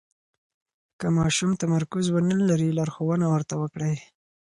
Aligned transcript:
که 0.99 1.07
ماشوم 1.17 1.51
تمرکز 1.61 2.05
ونلري، 2.11 2.69
لارښوونه 2.77 3.25
ورته 3.29 3.53
وکړئ. 3.61 3.95